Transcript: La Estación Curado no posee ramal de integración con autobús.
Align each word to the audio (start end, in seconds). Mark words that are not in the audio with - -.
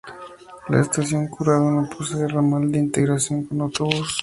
La 0.69 0.81
Estación 0.81 1.27
Curado 1.27 1.69
no 1.69 1.87
posee 1.87 2.27
ramal 2.27 2.71
de 2.71 2.79
integración 2.79 3.45
con 3.45 3.61
autobús. 3.61 4.17